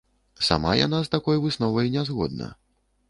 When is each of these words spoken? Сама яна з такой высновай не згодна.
Сама 0.47 0.71
яна 0.79 1.01
з 1.07 1.11
такой 1.15 1.41
высновай 1.45 1.93
не 1.97 2.07
згодна. 2.09 2.53